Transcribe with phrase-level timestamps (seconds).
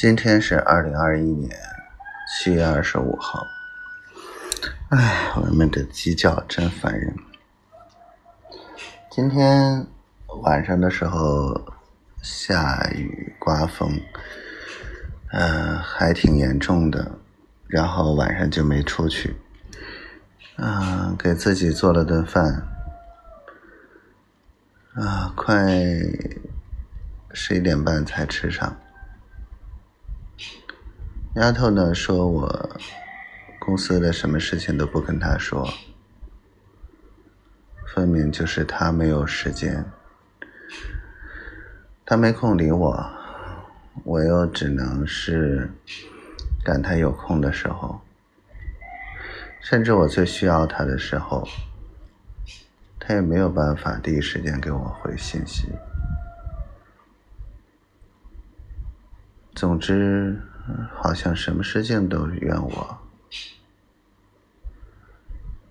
[0.00, 1.50] 今天是二零二一年
[2.30, 3.44] 七月二十五号。
[4.90, 7.12] 哎，我们的鸡叫真烦人。
[9.10, 9.84] 今天
[10.44, 11.74] 晚上的时候
[12.22, 14.00] 下雨刮风，
[15.32, 17.18] 嗯，还挺严重的。
[17.66, 19.36] 然后晚上就没出去。
[20.58, 22.68] 嗯，给自己做了顿饭。
[24.94, 25.66] 啊，快
[27.32, 28.76] 十一点半才吃上。
[31.38, 32.80] 丫头呢说我
[33.60, 35.72] 公司的什么事情都不跟她说，
[37.94, 39.84] 分明就是她没有时间，
[42.04, 43.10] 她没空理我，
[44.02, 45.70] 我又只能是
[46.64, 48.00] 赶她有空的时候，
[49.60, 51.46] 甚至我最需要她的时候，
[52.98, 55.68] 她也没有办法第一时间给我回信息。
[59.54, 60.36] 总之。
[60.94, 62.98] 好像什么事情都怨我，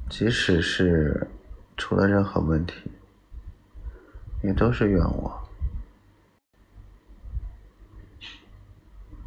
[0.09, 1.27] 即使是
[1.75, 2.91] 出了任何问题，
[4.43, 5.49] 也都是怨我。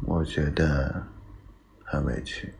[0.03, 1.03] 我觉得
[1.85, 2.53] 很委屈，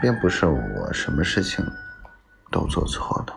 [0.00, 1.64] 并不是我什么事情
[2.50, 3.34] 都做错了，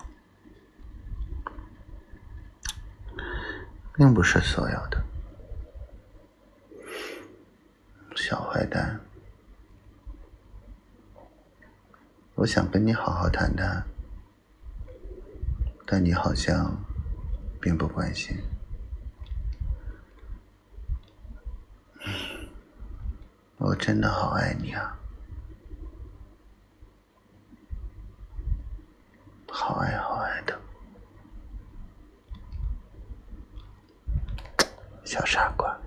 [3.93, 5.03] 并不是所有的。
[8.31, 8.97] 小坏蛋，
[12.35, 13.85] 我想跟你好好谈谈，
[15.85, 16.73] 但你好像
[17.59, 18.41] 并不关心。
[23.57, 24.97] 我真的好爱你啊，
[29.49, 30.57] 好爱好爱的，
[35.03, 35.77] 小傻瓜。